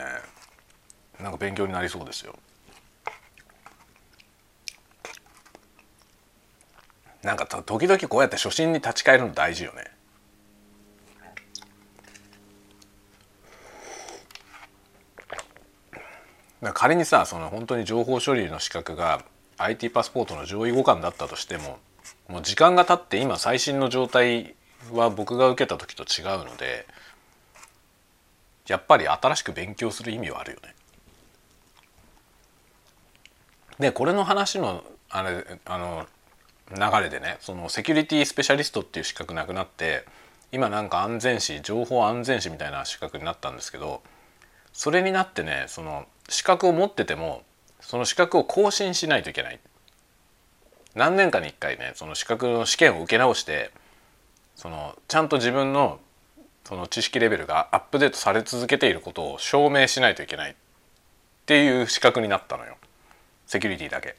[1.21, 2.39] なんか勉強になりそうですよ。
[7.23, 9.85] なんか時々こうやって初心に立ち返るの大事よね
[16.75, 19.25] 仮にさその本当に情報処理の資格が
[19.59, 21.79] IT パスポートの上位互換だったとしても
[22.29, 24.55] もう時間が経って今最新の状態
[24.93, 26.87] は僕が受けた時と違うので
[28.67, 30.75] やっぱり新しく勉強する意味はあるよね。
[33.79, 36.07] でこれの話のあれあの
[36.75, 40.05] 流れでねそのセキュリティスペシャリストっていう資格なくなって
[40.53, 44.03] 今なんか安全士情報安全士みたいな資格になったんですけど
[44.73, 47.43] それになってねその資格を持ってても
[47.81, 49.61] その資格を更新しないといけない
[50.95, 53.71] 何年かに1回ねその資格の試験を受け直して
[54.57, 56.01] そのちゃんと自分の
[56.65, 60.55] その知識レベルがアップデートされ続けていることを証明しないといけないっ
[61.47, 62.77] ていう資格になったのよ
[63.47, 64.17] セキュリティだけ。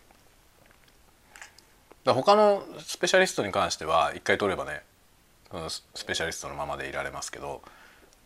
[2.10, 4.82] だ他のスペシャリストに関しては一回取ればね
[5.94, 7.62] スペシャリストのままでいられますけど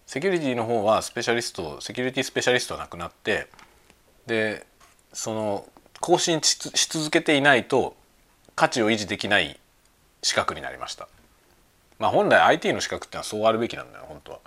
[0.05, 3.47] セキュリティの方はスペシャリストセキュリティスペシャリストはなくなって
[4.25, 4.65] で
[5.13, 5.65] その
[5.99, 6.57] 更新し
[6.89, 7.95] 続けていないと
[8.55, 9.59] 価値を維持できない
[10.21, 11.07] 資格になりました。
[11.99, 14.39] まあ本来 IT の資格ってのはそうあるべきなんだよ本当は。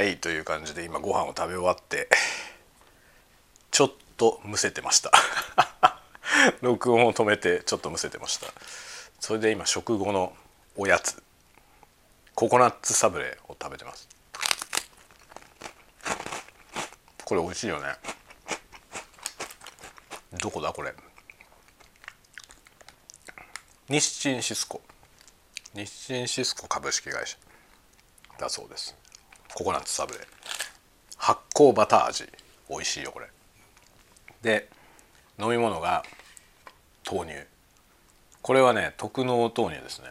[0.00, 2.08] はいという感じで今ご飯を食べ終わって
[3.70, 5.12] ちょっとむせてました。
[6.62, 8.46] 録音を止めてちょっとむせてました。
[9.20, 10.34] それで今食後の
[10.74, 11.22] おやつ。
[12.34, 14.08] ココナッツサブレを食べてます。
[17.26, 17.94] これ美味しいよね。
[20.32, 20.94] どこだこれ。
[23.90, 24.80] 日清シスコ。
[25.74, 27.36] 日清シスコ株式会社
[28.38, 28.99] だそうです。
[29.54, 30.20] ココナッツサブレ
[31.16, 32.28] 発酵バター味。
[32.68, 33.26] 美味しいよこれ。
[34.42, 34.68] で
[35.38, 36.02] 飲み物が
[37.10, 37.38] 豆乳。
[38.42, 40.10] これはね特納豆乳ですね。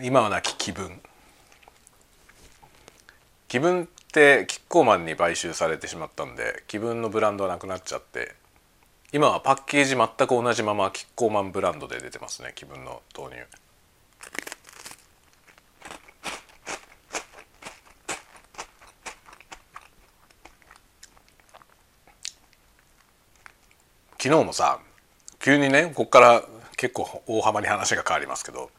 [0.00, 1.00] 今はなき気分。
[3.48, 8.34] 気分ってキッコーマンに買収されてしまったんで気分のブランドはなくなっちゃって。
[9.12, 13.42] 今はパッケージ全く同じままキッコーマンブランドで出てますね気分の豆乳。
[24.22, 24.78] 昨日もさ
[25.40, 26.44] 急にねここから
[26.76, 28.70] 結構大幅に話が変わりますけど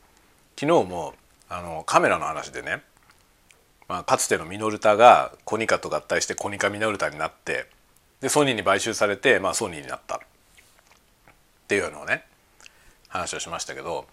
[0.57, 1.13] 昨日も
[1.49, 2.81] あのカメラの話でね
[3.89, 7.67] まあ、かつてのミノルタがコニカと合体してコニカミノルタになって
[8.21, 10.15] でソニーに買収されて、まあ、ソニーになった。
[10.15, 10.19] っ
[11.67, 12.23] ていうのをね
[13.07, 14.05] 話をしましたけど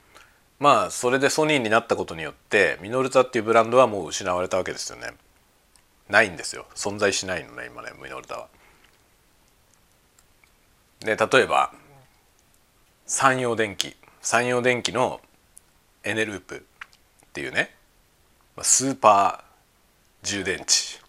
[0.59, 5.13] まあそれでソニーになったことによってミノルタっていうブランドはもう失われたわけですよね。
[6.09, 6.67] ないんですよ。
[6.75, 8.49] 存在しないのね今ねミノルタは。
[11.01, 11.73] で例えば
[13.07, 15.21] 山陽電機山陽電機の
[16.05, 17.75] エネループっていうね。
[18.63, 21.01] スーパー充電池。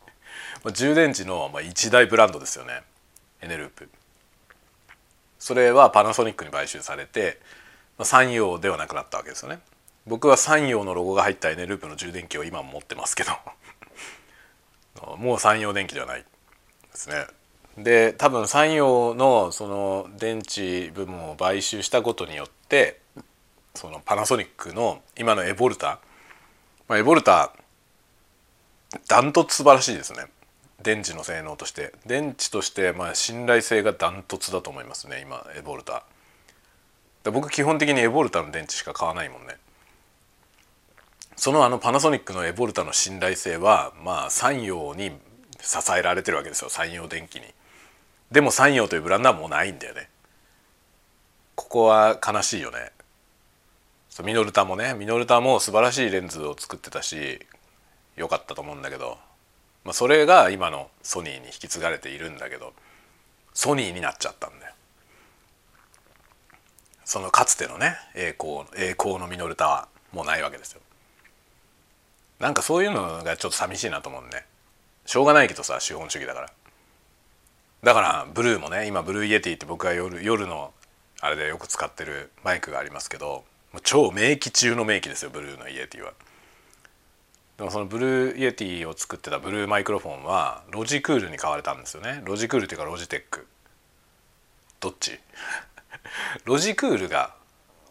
[0.74, 2.84] 充電池の一大ブランドですよね。
[3.42, 3.90] エネループ。
[5.40, 7.40] それはパナソニックに買収されて
[8.02, 9.60] 山陽ではなくなったわけですよね。
[10.06, 13.32] 僕は山陽のロゴが入ったエネループの充電器を今も持ってますけど。
[15.18, 16.28] もう山陽電機ではないで
[16.94, 17.28] すね。
[17.78, 23.00] で多分山陽のその電池部門を買収したことによって
[23.74, 26.00] そのパナソニックの今のエボルタ、
[26.88, 27.54] まあ、エボルタ
[29.08, 30.26] ダントツ素晴らしいですね。
[30.84, 31.94] 電池の性能として。
[32.06, 36.04] 電池としてまあ信頼性がダントツだと思いますね今エボルタ。
[37.32, 39.56] 僕基本的にエボルタの電池しか買わないもんね。
[41.38, 45.12] そのあのパナソニックのエボルタの信頼性はまあ山陽に
[45.62, 46.70] 支えられてるわけですよ。
[46.70, 47.46] 山陽電機に。
[48.32, 50.10] でも山陽というブランドはもうないんだよね
[51.56, 52.92] ここは悲しいよね
[54.24, 57.40] ミノルタもねミノルタも素晴らしいレンズを作ってたし
[58.16, 59.18] 良かったと思うんだけど
[59.84, 62.74] まあ、それが今のソニーに引き継がれているんだけど
[63.54, 64.74] ソニーになっちゃったんだよ。
[67.04, 70.82] そのかつてのね栄光栄光のミノルタはもうないわけですよ。
[72.40, 74.46] なんかそういうのがちょっと寂しいなと思うね。
[75.06, 76.50] しょうがないけどさ資本主義だから。
[77.84, 80.74] だからブルーもね今ブルーイエティって僕が夜夜の
[81.20, 83.44] あれでよく使ってるマイクがありますけど
[83.84, 86.14] 超名機中の名機ですよブルーのイエティは。
[87.58, 92.22] でもそのブルーイエティを作ってたブルーマイクロフォンはロジクールに買われたんですよね。
[92.26, 93.48] ロジクールっていうかロジテック。
[94.80, 95.20] どっち？
[96.46, 97.34] ロジクールが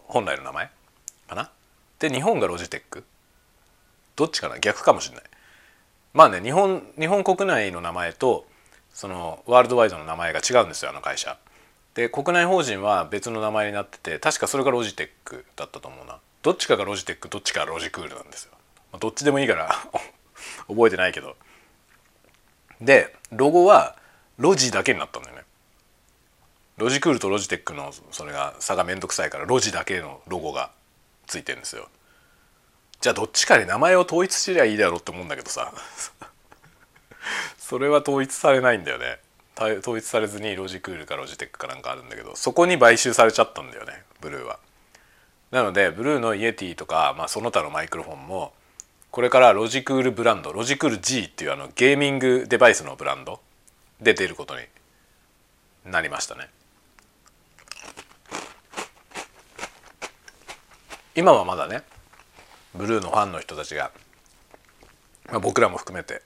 [0.07, 0.71] 本来の名前？
[1.29, 1.51] かな？
[1.99, 3.05] で日本がロジテック。
[4.17, 4.59] どっちかな？
[4.59, 5.25] 逆かもしれない。
[6.13, 8.45] まあね日本日本国内の名前と
[8.93, 11.39] そのワールドワイドの名前が違うんですよあの会社。
[11.95, 16.19] で国内法人は別の名前になってて確かそれがロジテックだったと思うな。
[16.43, 18.53] どっちかがロジテックどっちかがロジクールなんですよ。
[18.93, 19.71] まあ、どっちでもいいから
[20.69, 21.37] 覚えてないけど。
[22.81, 23.97] でロゴは
[24.39, 25.45] ロジだけになったんだよね。
[26.79, 30.71] ロジクールとロジテックのそれが差が面倒くさいからロジだけのロゴが
[31.27, 31.89] ついてるんですよ。
[33.01, 35.73] じゃあどっちかに名前を統一すりゃいいだろうって思うんだけどさ。
[37.71, 39.21] それは統一されないんだよね。
[39.79, 44.59] 統一されずにロジクールかロジテックかなんかあるんだけどそこに買収されちゃったんだよねブルーは。
[45.53, 48.53] なのでブルーのイエティとか、まあ、その他のマイクロフォンも
[49.13, 53.39] これからロジクールブランドロジクール G っていうあのゲーミングデバイスのブランド
[54.01, 54.67] で出ることに
[55.85, 56.49] なりましたね。
[61.15, 61.83] 今はまだね
[62.75, 63.93] ブルーのファンの人たちが、
[65.29, 66.23] まあ、僕らも含めて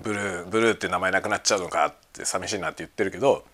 [0.00, 3.44] ブルーブルーって名前なくなっちゃうのかって寂しいなって言ってるけど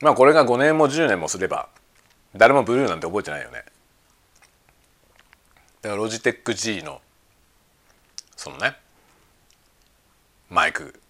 [0.00, 1.68] まあこれが5年も10年もすれば
[2.36, 3.64] 誰もブルーなんて覚えてないよね。
[5.82, 7.00] だからロジテック G の
[8.36, 8.76] そのね
[10.50, 11.00] マイク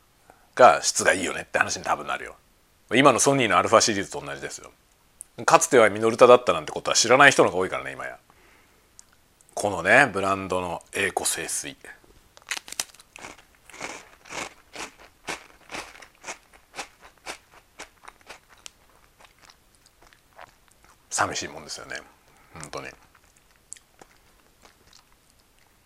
[0.55, 2.37] が質がいいよねって話に多分なるよ。
[2.95, 4.71] 今のソニーのアルファシリーズと同じですよ。
[5.47, 8.19] かつてはミノルタだったなんてことは知らない人の方が多いからね今や。
[9.55, 11.77] このねブランドの栄枯盛衰。
[21.15, 21.97] 寂しいもんですよね
[22.55, 22.89] 本当に。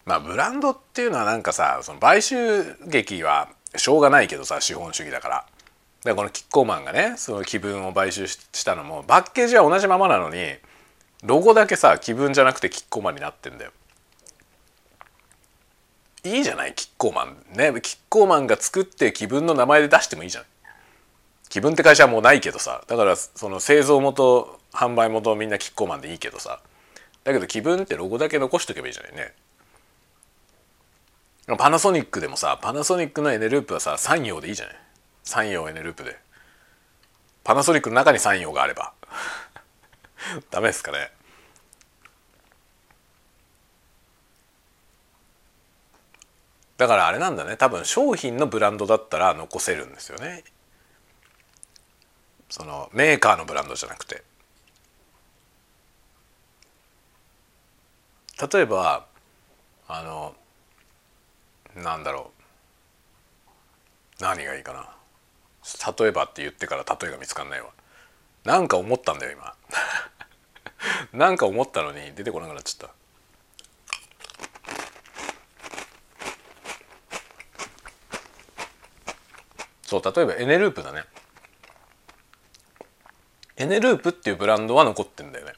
[0.07, 5.47] まあブランドっていうのはなんかさその買収劇はしょうがないけどさ資本主義だから。
[6.05, 10.55] でこのキッコーマンがねその気分を買収したのもパッケージは同じままなのに
[11.25, 13.73] ロゴだけさ気分じゃなくてキッコーマンになってんだよ。
[16.25, 16.75] いいじゃない？
[16.75, 20.49] キッコーマンねキッコーマンが作って気分の名前で出してもいいじゃない。
[21.49, 22.83] 気分って会社はもうないけどさ。
[22.87, 26.61] だからその製造元販売元みんなキッコーマンでいいけどさ。
[27.25, 29.35] だけど気分ってロゴだけ残しとけばいいじゃないね。
[31.57, 34.77] パナソニックでもさパナソニックのエネループはさ3陽でいいじゃない。
[35.25, 36.17] 3陽エネループで。
[37.45, 38.93] パナソニックの中に3陽があれば。
[40.51, 41.11] ダメですかね。
[46.77, 47.57] だからあれなんだね。
[47.57, 50.45] 多分商品のブランドだったら残せるんですよね。
[52.49, 54.23] そのメーカーのブランドじゃなくて。
[58.53, 59.07] 例えば
[59.89, 60.35] あの
[61.75, 64.23] なんだろう。
[64.23, 64.89] 何がいいかな。
[65.99, 67.69] 例えばって言ってから例えが見つかんないわ。
[68.45, 69.55] なんか思ったんだよ今。
[71.13, 72.95] なんか思ったのに出てこなくなっちゃった。
[79.83, 81.05] そう例えばエネループだね。
[83.59, 85.53] エネループっていうブランドは残ってんだよね。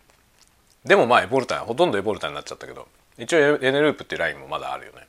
[0.84, 2.88] でもまあエボルタほとんどエボルタになっちゃったけど
[3.18, 5.07] 一応エネループっていうラインもまだあるよね。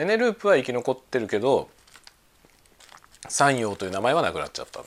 [0.00, 1.68] エネループは生き残ってるけど
[3.28, 4.80] 山陽という名前はなくなっちゃった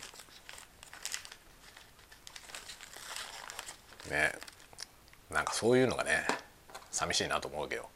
[4.09, 4.33] ね。
[5.29, 6.25] なんかそういうのがね
[6.89, 7.87] 寂しいなと思うわけよ。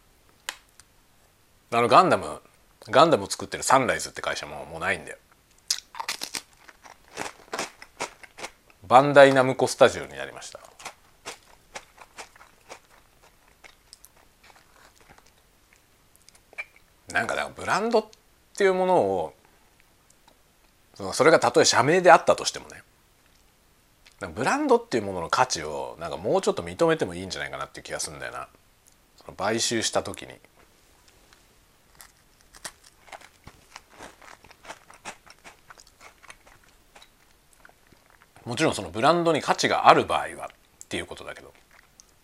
[1.72, 2.42] あのガンダム
[2.90, 5.18] ガンダムを作ってるサンライズって会社ももうないんだよ。
[8.92, 10.60] バンダイナムコスタジオになりました。
[17.14, 18.06] なんかだブランドっ
[18.58, 19.34] ていうものを
[21.14, 22.84] それがたとえ社名であったとしてもね。
[24.36, 28.50] ブランドっていうものの価値をなんかもうちょっと認めてもいいんじゃないかなっていう気がするんだよな。
[29.16, 30.34] その買収した時に。
[38.46, 40.50] もちろんそのブランドに価値がある場合は
[40.84, 41.54] っていうことだけど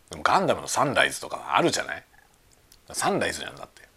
[0.10, 2.04] でもガンダムのサンライズとかあるじゃない？
[2.92, 3.88] サンライズじゃんだって。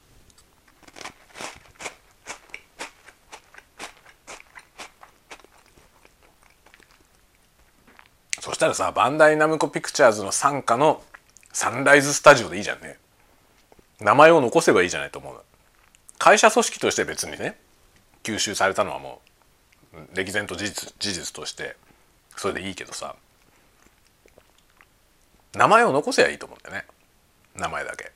[8.40, 11.02] そしたらさバンダイナムコピクチャーズの傘下の
[11.52, 12.98] サンライズスタジオでいいじゃんね。
[14.00, 15.40] 名前を残せばいいじゃないと思う。
[16.18, 17.58] 会社組織として別にね
[18.22, 19.20] 吸収されたのはも
[19.94, 21.76] う歴然と事実事実として。
[22.40, 23.14] それでいいけどさ。
[25.52, 26.86] 名前を残せばいいと思うんだよね。
[27.54, 28.12] 名前だけ。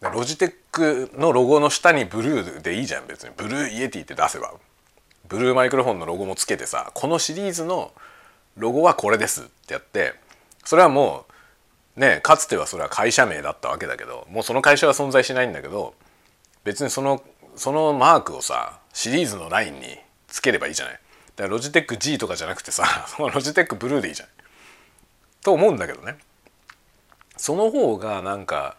[0.00, 3.34] ロジテックのロゴの下にブルーでいいじゃん別に。
[3.36, 4.54] ブルーイエティって出せば。
[5.28, 7.92] ブルーマイクロフォンのロゴもつけてさこのシリーズの
[8.56, 10.14] ロゴはこれですってやって
[10.64, 11.26] それはも
[11.96, 15.94] うねかつてはそれは会社名だったわけだけどもうその会社は存在しないんだけど
[16.64, 17.22] 別にその
[17.56, 19.98] そのマークをさシリーズのラインに
[20.28, 20.94] つければいいじゃない。
[20.94, 24.34] だからロジテック G とかじゃなくてさ そのロジテックブルーでいいじゃない。
[25.42, 26.18] と思うんだけどね。
[27.36, 28.76] その方がなんか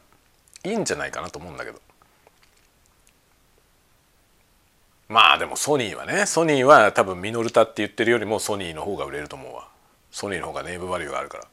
[0.63, 1.81] いいんじゃないかなと思うんだけど。
[5.09, 9.67] まあでもソニーはねソニーは多分ミノルタって言ってるよりもソニーの方が売れると思うわ。
[10.11, 11.47] ソニーの方がネームバリューがあるから。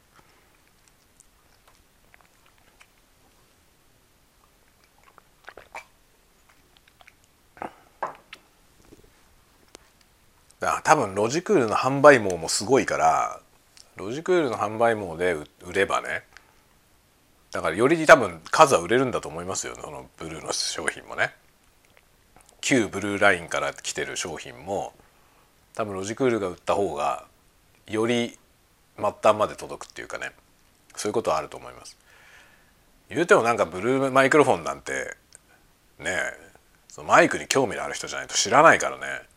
[10.60, 13.40] だから多分ロジクールの販売網もすごいから
[13.96, 15.34] ロジクールの販売網で
[15.64, 16.22] 売ればね
[17.50, 21.34] だからより多分数は売れるんだと思いますよそのブルーの商品もね。
[22.60, 24.92] 旧ブルーラインから来てる商品も
[25.74, 27.24] 多分ロジクールが売った方が
[27.86, 28.38] より
[28.96, 30.30] 末端まで届くっていうかね
[30.94, 31.96] そういうことはあると思います。
[33.08, 35.16] 言うてもなんかブルーマイクロフォンなんて
[35.98, 36.16] ね
[36.88, 39.29] そのマイクに興味のある人じゃないと知らないからね。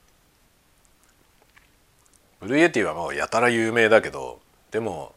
[2.44, 4.40] ブルーイエティはもうやたら有名だけど
[4.72, 5.16] でも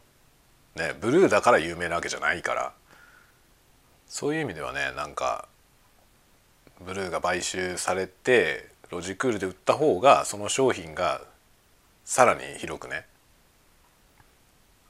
[0.75, 2.73] ねブルーだから有名なわけじゃないから。
[4.07, 5.49] そういう意味ではねなんか
[6.79, 11.21] ブルーが買収されてロジクールで売った方がその商品が
[12.05, 13.05] さらに広くね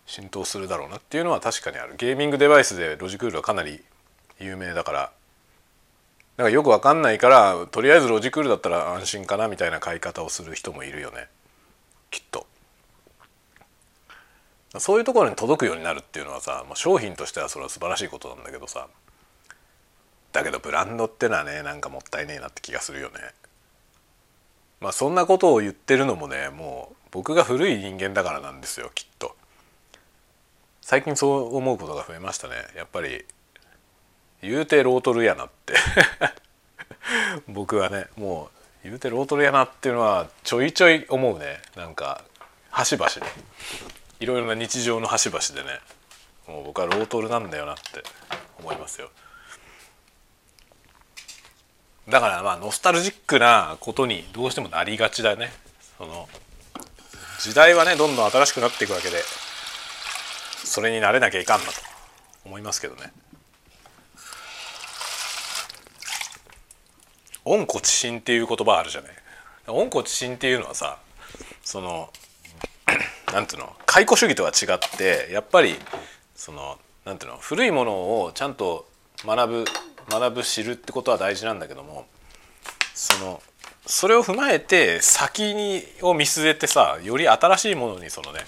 [0.06, 1.96] 浸透するだろうなっていうのは確かにある。
[1.98, 3.82] ゲーミングデバイスでロジクールはかなり
[4.40, 5.12] 有名だから。
[6.38, 11.28] だかよくわかんないからとりあえずロジクールだったら安心かなみたいな買い方をする人もいるよね。
[12.12, 12.46] きっと。
[14.80, 18.88] そういうところに届くようになるっていうのはさ、まあ、商品としてはそれは素晴らしいことなんだけどさ
[20.34, 23.16] だけどブランドってのはねなんかもったいねえなって気がするよね。
[24.80, 29.36] まあそんなことを言ってるのもねもう僕が古い人間だからなんですよきっと。
[30.82, 33.26] 最近そう思うことが増えましたねやっぱり
[34.42, 35.74] 言うてロートルやなって
[37.48, 38.57] 僕はねもう
[38.88, 41.60] 言うてロートルやなっていうのはちょいちょい思うね。
[41.76, 42.24] なんか
[42.70, 43.22] 端々で。
[44.22, 45.80] いろいろな日常の端々でね。
[46.48, 47.82] もう僕はロートルなんだよなって。
[48.60, 49.10] 思いますよ。
[52.08, 55.52] だからまあノスタルジックなことにどうしてもなりがちだね。
[55.98, 56.30] その
[57.42, 59.18] 時代はねどんどん新しくなっていくわけで
[60.64, 61.74] それになれなきゃいかんなと
[62.46, 63.12] 思いますけどね。
[67.48, 69.12] 温故知新っていう言葉あるじゃない。
[69.68, 70.98] 温故知新っていうのはさ
[71.64, 72.10] その
[73.34, 73.74] なんていうの？
[73.86, 75.76] 解雇主義とは違ってやっぱり
[76.36, 77.38] そのなんていうの？
[77.38, 78.88] 古いものをちゃんと
[79.26, 79.66] 学ぶ
[80.10, 82.06] 学ぶ知るってことは大事なんだけども
[82.94, 83.42] その
[83.86, 88.42] それを踏まえて先にを見据えてさより新しいものにそのね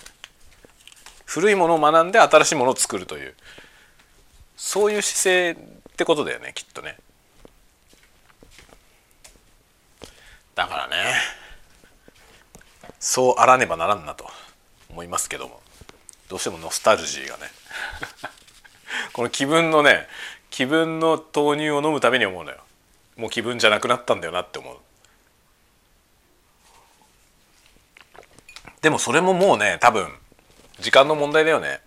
[1.26, 3.34] 古いものを学んで新しいものを作るという
[4.58, 6.98] そういう姿勢ってことだよねきっとね。
[10.60, 11.14] だからね。
[13.00, 14.26] そうあらねばならんなと
[14.90, 15.62] 思いますけども。
[16.28, 17.44] どうしてもノスタルジーがね。
[19.14, 20.06] この気分のね
[20.50, 22.58] 気分の豆乳を飲むために思うのよ。
[23.16, 24.78] もう気分じゃなくなったんだよなって思う。
[28.82, 30.14] でもそれももうね多分
[30.80, 31.80] 時間の問題だよね。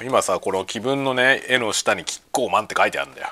[0.00, 3.28] 今さこの気分のね絵の下に「キッコーマン」って書いてあるんだよ。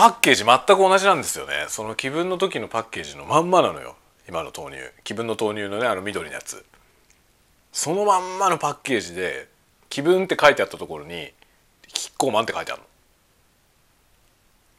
[0.00, 1.66] パッケージ全く同じなんですよね。
[1.68, 3.96] その気分の時のパッケージのまんまなのよ。
[4.26, 4.82] 今の豆乳。
[5.04, 6.64] 気分の豆乳のねあの緑のやつ。
[7.70, 9.48] そのまんまのパッケージで
[9.90, 11.34] 気分って書いてあったところに
[11.88, 12.88] キッコーマンって書いてあるの。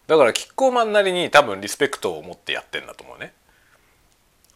[0.08, 3.32] だからキッコーマンなりに多分リスペクトを持ってやってんだと思うね。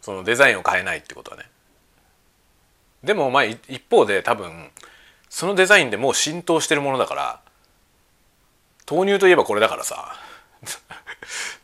[0.02, 1.44] そのデザインを変えないってことはね。
[3.04, 4.72] でもまあ一方で多分
[5.30, 7.40] そのデザインでもう浸透してるものだから
[8.90, 10.25] 豆乳といえばこれだからさ。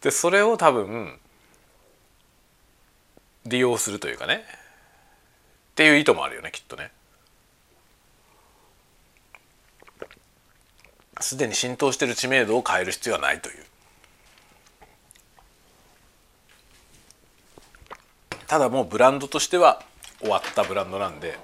[0.02, 1.20] でそれを多分
[3.46, 4.44] 利用するというかね。
[5.72, 6.92] っていう意図もあるよねきっとね。
[11.20, 13.66] すでに浸透している知名度を変える必要はないという。
[18.48, 19.82] ただもうブランドとしては
[20.20, 21.40] 終わったブランドなんで。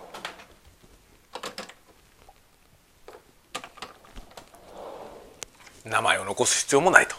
[5.85, 7.15] 名前を残す必要もないと。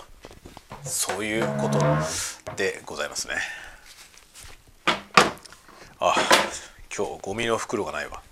[0.89, 1.79] そういうこと
[2.57, 3.35] でございますね。
[6.01, 6.15] あ
[6.97, 8.23] 今日ゴミの袋がないわ。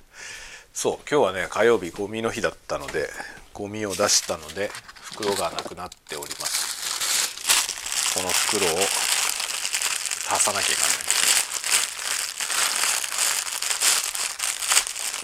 [0.73, 3.11] そう今日はね火曜日ゴミの日だったので
[3.53, 4.71] ゴミを出したので
[5.03, 8.15] 袋がなくなっております。
[8.15, 8.69] この袋を
[10.33, 10.89] 足さなきゃいかん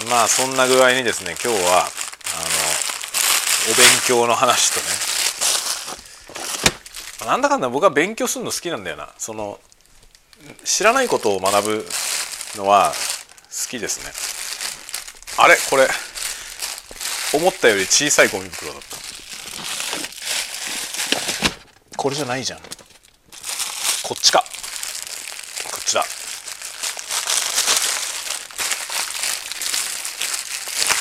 [0.06, 0.10] ね。
[0.10, 1.90] まあそんな具合にですね今日はあの
[3.72, 4.86] お勉強の話とね
[7.24, 9.08] なんだかんだ僕は勉強するの好きなんだよな。
[9.18, 9.58] その
[10.64, 11.86] 知らないことを学ぶ
[12.56, 12.92] のは
[13.50, 14.12] 好きですね。
[15.42, 15.56] あれ？
[15.70, 15.88] これ
[17.34, 18.96] 思ったより小さいゴミ袋だった。
[21.96, 22.58] これじゃないじゃん。
[24.02, 24.40] こっちか。
[24.40, 24.46] こ
[25.80, 26.04] っちだ。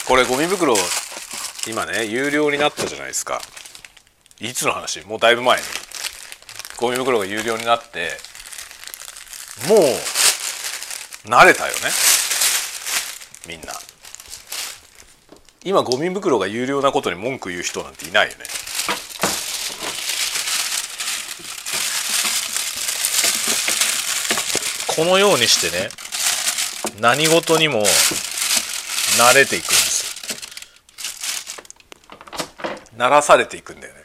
[0.08, 0.76] これゴミ袋
[1.68, 3.42] 今ね有料になったじゃないですか。
[4.40, 5.06] いつの話？
[5.06, 5.64] もうだいぶ前に。
[6.82, 8.10] ゴミ袋が有料になって
[9.70, 9.80] もう
[11.30, 11.80] 慣れたよね。
[13.48, 13.72] みんな。
[15.64, 18.46] 今ゴミ袋が有料なことに文句言う人なんていないよね。
[24.96, 25.90] このようにしてね
[27.00, 27.84] 何事にも
[29.20, 30.02] 慣れていくんです。
[32.98, 34.01] 慣らされていくんだよね。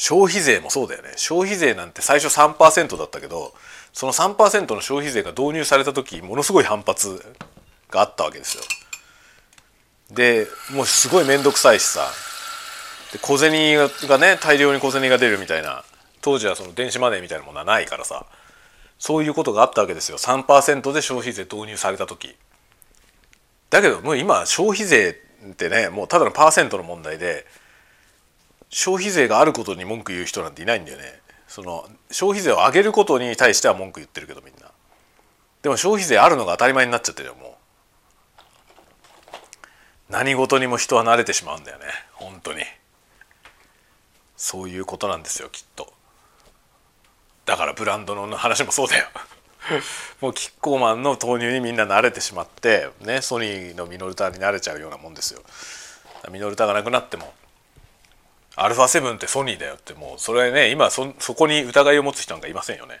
[0.00, 1.12] 消費税もそうだよね。
[1.16, 3.52] 消費税なんて最初3%だったけど
[3.92, 7.22] その3%の消費税が導入された時ものすごい反発
[7.90, 8.62] があったわけですよ。
[10.10, 12.10] でもうすごい面倒くさいしさ。
[13.12, 13.76] で小銭
[14.08, 15.84] がね大量に小銭が出るみたいな。
[16.22, 18.24] 当時はその電子マネーみたいなものはないからさ。
[18.98, 20.16] そういうことがあったわけですよ。
[20.16, 22.34] 3%で消費税導入された時。
[23.68, 25.18] だけどもう今消費税
[25.50, 27.44] ってねもうただのパーセントの問題で
[28.70, 31.20] 消費税があることに文句言う人なんていないんだよね。
[31.48, 34.70] その消費税を上げることに対しては文句言ってるけどみんな。
[35.62, 37.50] でも消費税あるのが当たり前になっちゃってるよもう。
[40.08, 41.84] 何事にも人は慣れてしまうんだよね。
[42.14, 42.62] 本当に。
[44.36, 45.92] そういうことなんですよきっと。
[47.46, 49.08] だからブランドの話もそうだよ。
[50.22, 55.42] もうキッコーマンの投入にみんな慣れてしまってねソニーのミノルタに慣れちゃうようなもんですよ。
[56.30, 57.34] ミノルタがなくなっても
[58.56, 63.00] アルファ7ってソニーだよってもうそれね今そそこに疑いを持つ人なんかいませんよね。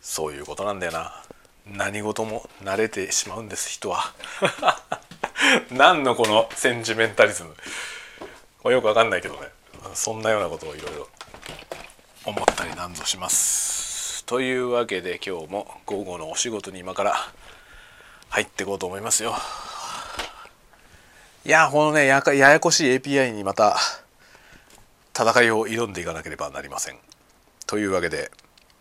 [0.00, 1.22] そういうことなんだよな。
[1.66, 4.12] 何事も慣れてしまうんです人は。
[5.72, 7.56] 何のこのセンチメンタリズム。
[8.62, 9.48] これよくわかんないけどね。
[9.94, 11.08] そんなようなことをいろいろ。
[12.24, 14.24] 思ったりなんぞします。
[14.24, 17.32] というわけで今日も午後のお仕事に今から。
[18.28, 19.34] 入っていこうと思いますよ。
[21.44, 23.78] いやこのねややこしい API にまた
[25.18, 26.98] 戦いを挑んでいかなければなりません。
[27.66, 28.30] というわけで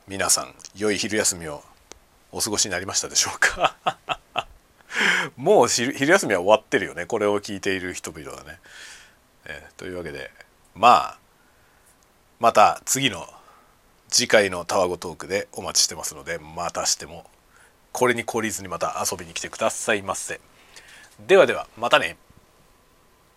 [0.06, 1.64] 皆さん良い昼休みを
[2.34, 3.78] お過ごしになりましたでしょうか？
[5.38, 8.60] もう昼休みは終わってるよねこれを聞いている人々はね。
[9.46, 10.30] えー、というわけで
[10.74, 11.18] まあ
[12.40, 13.32] また次の
[14.10, 17.30] 次回のタワゴトークでお待ちしてますのでまたしても
[17.94, 20.42] これに懲りずにまた遊びに来てくださいませ。
[21.20, 22.18] ではではまたね。